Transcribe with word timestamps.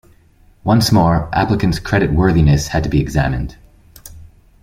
Once 0.63 0.91
more, 0.91 1.29
applicants' 1.31 1.77
credit-worthiness 1.77 2.69
had 2.69 2.81
to 2.81 2.89
be 2.89 2.99
examined. 2.99 3.55